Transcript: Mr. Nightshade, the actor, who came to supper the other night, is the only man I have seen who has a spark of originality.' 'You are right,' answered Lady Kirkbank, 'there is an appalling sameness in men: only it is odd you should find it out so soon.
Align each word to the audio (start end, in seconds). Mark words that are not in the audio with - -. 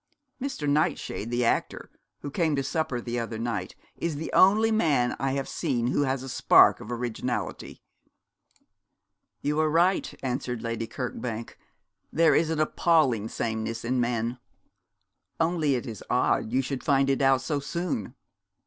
Mr. 0.41 0.67
Nightshade, 0.67 1.29
the 1.29 1.45
actor, 1.45 1.91
who 2.21 2.31
came 2.31 2.55
to 2.55 2.63
supper 2.63 2.99
the 2.99 3.19
other 3.19 3.37
night, 3.37 3.75
is 3.95 4.15
the 4.15 4.33
only 4.33 4.71
man 4.71 5.15
I 5.19 5.33
have 5.33 5.47
seen 5.47 5.89
who 5.93 6.01
has 6.05 6.23
a 6.23 6.27
spark 6.29 6.79
of 6.79 6.91
originality.' 6.91 7.83
'You 9.43 9.59
are 9.59 9.69
right,' 9.69 10.11
answered 10.23 10.63
Lady 10.63 10.87
Kirkbank, 10.87 11.55
'there 12.11 12.33
is 12.33 12.49
an 12.49 12.59
appalling 12.59 13.27
sameness 13.27 13.85
in 13.85 13.99
men: 14.01 14.39
only 15.39 15.75
it 15.75 15.85
is 15.85 16.03
odd 16.09 16.51
you 16.51 16.63
should 16.63 16.83
find 16.83 17.07
it 17.07 17.21
out 17.21 17.41
so 17.41 17.59
soon. 17.59 18.15